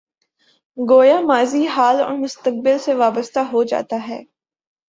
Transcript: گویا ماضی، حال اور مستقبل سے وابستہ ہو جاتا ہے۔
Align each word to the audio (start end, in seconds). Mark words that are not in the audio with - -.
گویا 0.77 1.19
ماضی، 1.21 1.67
حال 1.67 2.01
اور 2.01 2.17
مستقبل 2.17 2.77
سے 2.79 2.93
وابستہ 2.93 3.39
ہو 3.39 3.63
جاتا 3.63 4.07
ہے۔ 4.07 4.23